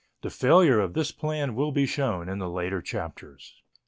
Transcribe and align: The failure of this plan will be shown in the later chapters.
The 0.23 0.31
failure 0.31 0.79
of 0.79 0.95
this 0.95 1.11
plan 1.11 1.53
will 1.53 1.71
be 1.71 1.85
shown 1.85 2.27
in 2.27 2.39
the 2.39 2.49
later 2.49 2.81
chapters. 2.81 3.61